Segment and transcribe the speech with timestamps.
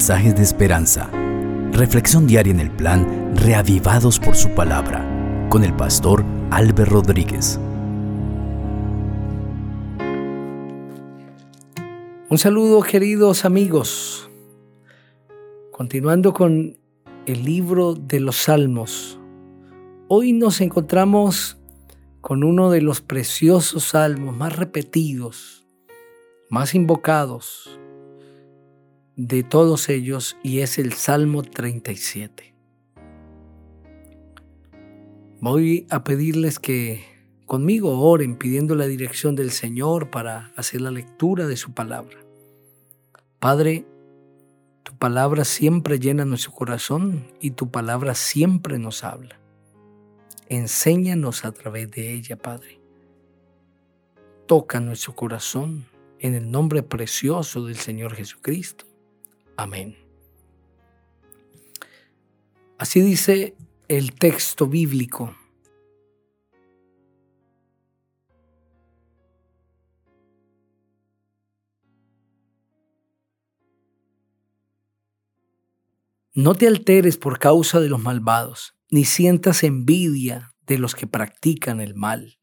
[0.00, 1.10] mensajes de esperanza.
[1.72, 5.06] Reflexión diaria en el plan Reavivados por su palabra
[5.50, 7.60] con el pastor Álvaro Rodríguez.
[12.30, 14.30] Un saludo queridos amigos.
[15.70, 16.78] Continuando con
[17.26, 19.20] el libro de los Salmos.
[20.08, 21.58] Hoy nos encontramos
[22.22, 25.66] con uno de los preciosos salmos más repetidos,
[26.48, 27.79] más invocados
[29.26, 32.54] de todos ellos y es el Salmo 37.
[35.40, 37.04] Voy a pedirles que
[37.44, 42.16] conmigo oren pidiendo la dirección del Señor para hacer la lectura de su palabra.
[43.38, 43.84] Padre,
[44.84, 49.38] tu palabra siempre llena nuestro corazón y tu palabra siempre nos habla.
[50.48, 52.80] Enséñanos a través de ella, Padre.
[54.46, 55.84] Toca nuestro corazón
[56.20, 58.89] en el nombre precioso del Señor Jesucristo.
[59.60, 59.94] Amén.
[62.78, 63.54] Así dice
[63.88, 65.36] el texto bíblico.
[76.32, 81.82] No te alteres por causa de los malvados ni sientas envidia de los que practican
[81.82, 82.38] el mal,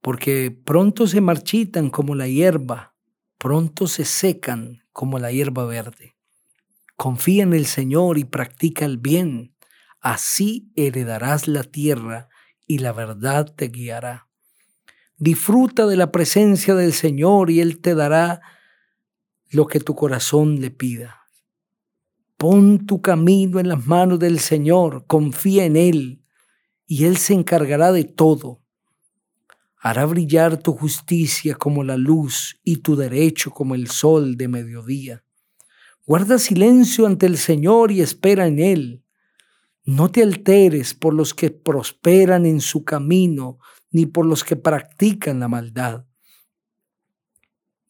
[0.00, 2.94] porque pronto se marchitan como la hierba,
[3.38, 6.16] pronto se secan como la hierba verde.
[6.96, 9.54] Confía en el Señor y practica el bien,
[10.00, 12.28] así heredarás la tierra
[12.66, 14.28] y la verdad te guiará.
[15.16, 18.40] Disfruta de la presencia del Señor y Él te dará
[19.50, 21.26] lo que tu corazón le pida.
[22.36, 26.24] Pon tu camino en las manos del Señor, confía en Él,
[26.86, 28.62] y Él se encargará de todo.
[29.82, 35.24] Hará brillar tu justicia como la luz y tu derecho como el sol de mediodía.
[36.06, 39.02] Guarda silencio ante el Señor y espera en Él.
[39.84, 43.58] No te alteres por los que prosperan en su camino,
[43.90, 46.04] ni por los que practican la maldad.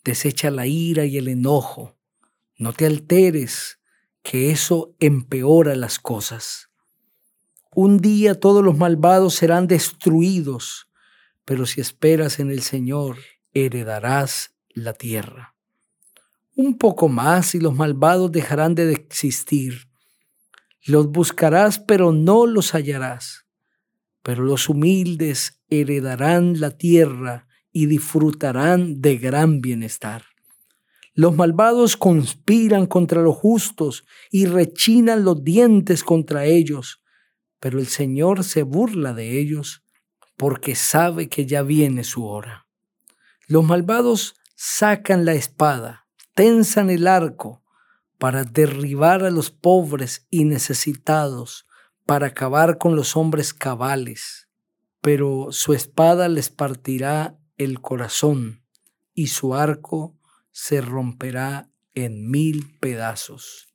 [0.04, 1.96] Desecha la ira y el enojo.
[2.56, 3.80] No te alteres
[4.22, 6.70] que eso empeora las cosas.
[7.74, 10.89] Un día todos los malvados serán destruidos,
[11.44, 13.18] pero si esperas en el Señor,
[13.52, 15.54] heredarás la tierra.
[16.54, 19.88] Un poco más y los malvados dejarán de existir.
[20.84, 23.46] Los buscarás, pero no los hallarás.
[24.22, 30.24] Pero los humildes heredarán la tierra y disfrutarán de gran bienestar.
[31.14, 37.02] Los malvados conspiran contra los justos y rechinan los dientes contra ellos,
[37.58, 39.82] pero el Señor se burla de ellos
[40.40, 42.66] porque sabe que ya viene su hora.
[43.46, 47.62] Los malvados sacan la espada, tensan el arco
[48.16, 51.66] para derribar a los pobres y necesitados,
[52.06, 54.48] para acabar con los hombres cabales,
[55.02, 58.64] pero su espada les partirá el corazón
[59.12, 60.16] y su arco
[60.52, 63.68] se romperá en mil pedazos.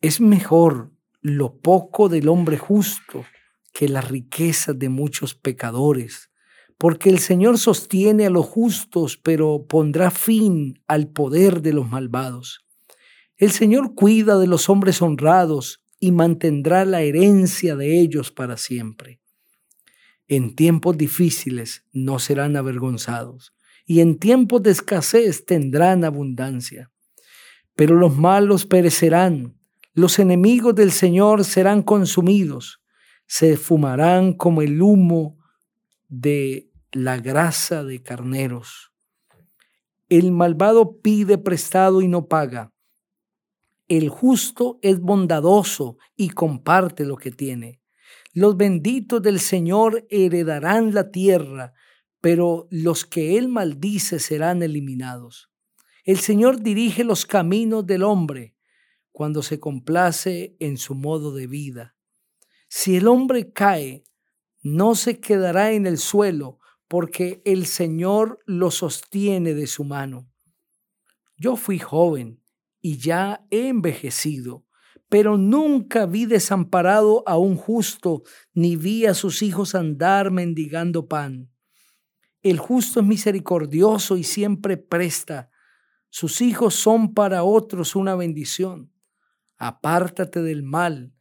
[0.00, 0.92] Es mejor
[1.22, 3.24] lo poco del hombre justo
[3.72, 6.30] que la riqueza de muchos pecadores,
[6.78, 12.66] porque el Señor sostiene a los justos, pero pondrá fin al poder de los malvados.
[13.36, 19.20] El Señor cuida de los hombres honrados y mantendrá la herencia de ellos para siempre.
[20.28, 23.54] En tiempos difíciles no serán avergonzados
[23.86, 26.90] y en tiempos de escasez tendrán abundancia.
[27.74, 29.56] Pero los malos perecerán,
[29.94, 32.81] los enemigos del Señor serán consumidos,
[33.26, 35.38] se fumarán como el humo
[36.08, 38.92] de la grasa de carneros.
[40.08, 42.72] El malvado pide prestado y no paga.
[43.88, 47.80] El justo es bondadoso y comparte lo que tiene.
[48.34, 51.74] Los benditos del Señor heredarán la tierra
[52.22, 55.50] pero los que él maldice serán eliminados.
[56.04, 58.54] El Señor dirige los caminos del hombre
[59.10, 61.91] cuando se complace en su modo de vida.
[62.74, 64.02] Si el hombre cae,
[64.62, 66.58] no se quedará en el suelo,
[66.88, 70.26] porque el Señor lo sostiene de su mano.
[71.36, 72.42] Yo fui joven
[72.80, 74.64] y ya he envejecido,
[75.10, 78.22] pero nunca vi desamparado a un justo,
[78.54, 81.52] ni vi a sus hijos andar mendigando pan.
[82.40, 85.50] El justo es misericordioso y siempre presta.
[86.08, 88.90] Sus hijos son para otros una bendición.
[89.58, 91.12] Apártate del mal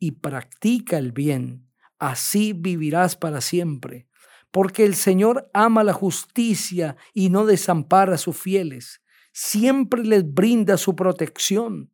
[0.00, 1.68] y practica el bien.
[2.00, 4.08] Así vivirás para siempre.
[4.50, 9.00] Porque el Señor ama la justicia y no desampara a sus fieles.
[9.32, 11.92] siempre les brinda su protección.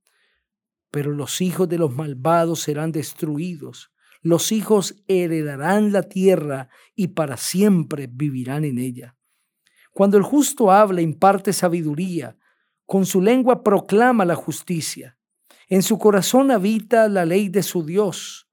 [0.91, 3.93] Pero los hijos de los malvados serán destruidos.
[4.23, 9.17] Los hijos heredarán la tierra y para siempre vivirán en ella.
[9.93, 12.39] Cuando el justo habla, imparte sabiduría.
[12.87, 15.16] Con su lengua proclama la justicia.
[15.69, 18.49] En su corazón habita la ley de su Dios.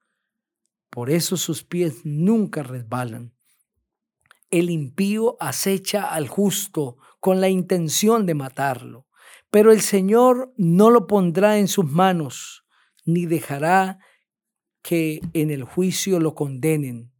[0.89, 3.33] Por eso sus pies nunca resbalan.
[4.49, 9.07] El impío acecha al justo con la intención de matarlo,
[9.51, 12.65] pero el Señor no lo pondrá en sus manos,
[13.05, 13.99] ni dejará
[14.81, 17.11] que en el juicio lo condenen.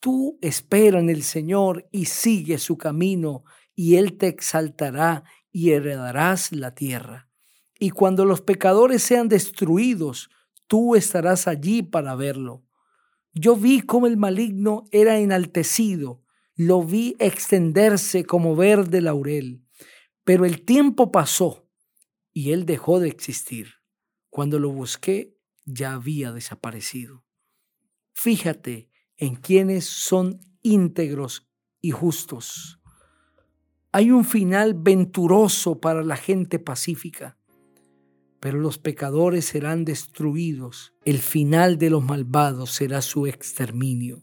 [0.00, 6.52] Tú espera en el Señor y sigue su camino, y Él te exaltará y heredarás
[6.52, 7.28] la tierra.
[7.78, 10.30] Y cuando los pecadores sean destruidos,
[10.66, 12.64] tú estarás allí para verlo.
[13.32, 16.22] Yo vi cómo el maligno era enaltecido,
[16.54, 19.64] lo vi extenderse como verde laurel,
[20.22, 21.68] pero el tiempo pasó
[22.32, 23.74] y él dejó de existir.
[24.30, 27.24] Cuando lo busqué, ya había desaparecido.
[28.12, 31.48] Fíjate en quienes son íntegros
[31.80, 32.80] y justos.
[33.92, 37.38] Hay un final venturoso para la gente pacífica,
[38.44, 40.92] pero los pecadores serán destruidos.
[41.06, 44.22] El final de los malvados será su exterminio.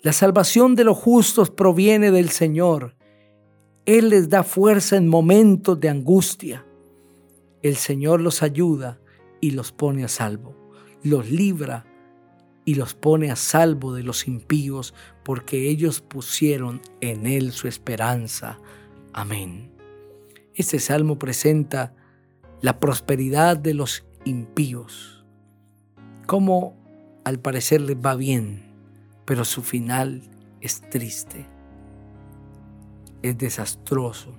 [0.00, 2.96] La salvación de los justos proviene del Señor.
[3.84, 6.64] Él les da fuerza en momentos de angustia.
[7.60, 9.02] El Señor los ayuda
[9.42, 10.56] y los pone a salvo.
[11.02, 11.84] Los libra
[12.64, 18.58] y los pone a salvo de los impíos, porque ellos pusieron en Él su esperanza.
[19.12, 19.70] Amén.
[20.54, 21.92] Este salmo presenta
[22.60, 25.24] la prosperidad de los impíos,
[26.26, 26.76] como
[27.24, 28.72] al parecer les va bien,
[29.24, 30.22] pero su final
[30.60, 31.46] es triste,
[33.22, 34.36] es desastroso,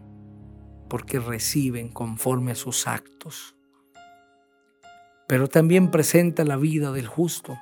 [0.90, 3.56] porque reciben conforme a sus actos.
[5.28, 7.58] Pero también presenta la vida del justo.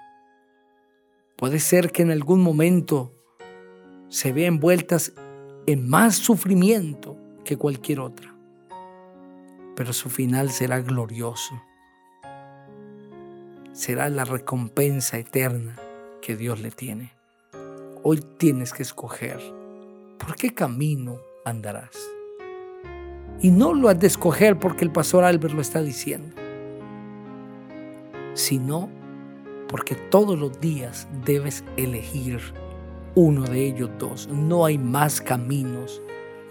[1.36, 3.16] Puede ser que en algún momento
[4.10, 5.14] se vea envueltas
[5.66, 8.35] en más sufrimiento que cualquier otra,
[9.76, 11.62] pero su final será glorioso.
[13.74, 15.76] Será la recompensa eterna
[16.22, 17.12] que Dios le tiene.
[18.04, 19.40] Hoy tienes que escoger
[20.18, 21.96] por qué camino andarás.
[23.42, 26.36] Y no lo has de escoger porque el pastor Albert lo está diciendo,
[28.34, 28.90] sino
[29.68, 32.40] porque todos los días debes elegir
[33.14, 34.28] uno de ellos dos.
[34.30, 36.02] No hay más caminos.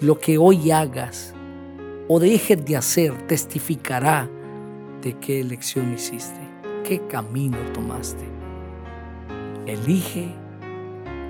[0.00, 1.35] Lo que hoy hagas
[2.09, 4.29] o dejes de hacer testificará
[5.03, 6.41] de qué elección hiciste,
[6.85, 8.25] qué camino tomaste.
[9.67, 10.35] Elige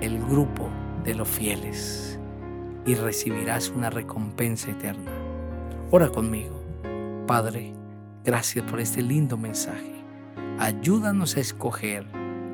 [0.01, 0.69] el grupo
[1.03, 2.19] de los fieles
[2.85, 5.11] y recibirás una recompensa eterna.
[5.91, 6.61] Ora conmigo.
[7.25, 7.73] Padre,
[8.23, 10.03] gracias por este lindo mensaje.
[10.59, 12.05] Ayúdanos a escoger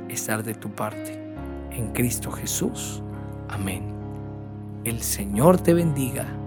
[0.10, 1.20] estar de tu parte.
[1.72, 3.02] En Cristo Jesús.
[3.50, 3.94] Amén.
[4.84, 6.41] El Señor te bendiga